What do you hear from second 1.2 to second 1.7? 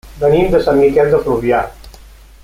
Fluvià.